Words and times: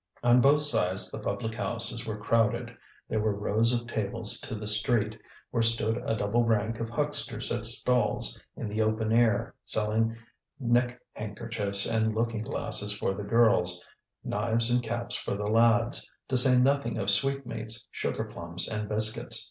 On 0.23 0.41
both 0.41 0.61
sides 0.61 1.11
the 1.11 1.19
public 1.19 1.53
houses 1.53 2.07
were 2.07 2.17
crowded; 2.17 2.75
there 3.07 3.19
were 3.19 3.35
rows 3.37 3.71
of 3.71 3.85
tables 3.85 4.39
to 4.39 4.55
the 4.55 4.65
street, 4.65 5.15
where 5.51 5.61
stood 5.61 6.01
a 6.03 6.15
double 6.15 6.43
rank 6.43 6.79
of 6.79 6.89
hucksters 6.89 7.51
at 7.51 7.65
stalls 7.67 8.41
in 8.57 8.67
the 8.67 8.81
open 8.81 9.11
air, 9.11 9.53
selling 9.63 10.17
neck 10.59 10.99
handkerchiefs 11.13 11.85
and 11.85 12.15
looking 12.15 12.41
glasses 12.41 12.91
for 12.97 13.13
the 13.13 13.21
girls, 13.21 13.85
knives 14.23 14.71
and 14.71 14.81
caps 14.81 15.15
for 15.15 15.35
the 15.37 15.45
lads; 15.45 16.09
to 16.29 16.35
say 16.35 16.57
nothing 16.57 16.97
of 16.97 17.11
sweetmeats, 17.11 17.87
sugar 17.91 18.23
plums, 18.23 18.67
and 18.67 18.89
biscuits. 18.89 19.39